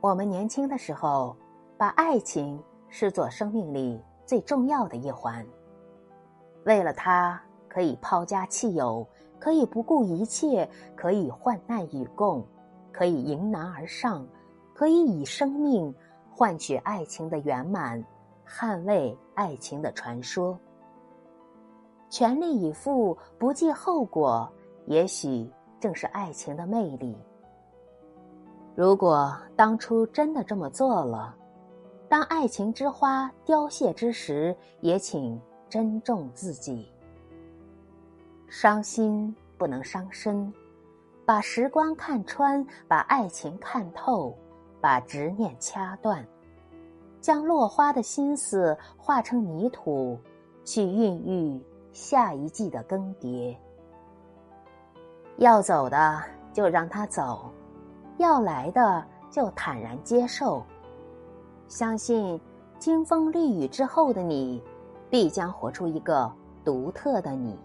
[0.00, 1.36] 我们年轻的时候，
[1.76, 5.46] 把爱情视作生命里最重要的一环。
[6.64, 7.38] 为了它，
[7.68, 9.06] 可以抛家弃友，
[9.38, 10.66] 可以不顾一切，
[10.96, 12.42] 可以患难与共，
[12.90, 14.26] 可以迎难而上，
[14.72, 15.94] 可以以生命
[16.30, 18.02] 换取爱情的圆满，
[18.48, 20.58] 捍卫爱情的传说。
[22.08, 24.50] 全力以赴，不计后果，
[24.86, 25.46] 也许
[25.78, 27.14] 正是爱情的魅力。
[28.80, 31.36] 如果当初真的这么做了，
[32.08, 36.90] 当爱情之花凋谢之时，也请珍重自己。
[38.48, 40.50] 伤心不能伤身，
[41.26, 44.34] 把时光看穿，把爱情看透，
[44.80, 46.26] 把执念掐断，
[47.20, 50.18] 将落花的心思化成泥土，
[50.64, 51.62] 去孕育。
[51.92, 53.54] 下一季的更迭，
[55.36, 57.50] 要走的就让他走，
[58.20, 60.62] 要来的就坦然接受。
[61.68, 62.38] 相信
[62.78, 64.62] 经风历雨之后的你，
[65.08, 66.30] 必将活出一个
[66.62, 67.58] 独特的你。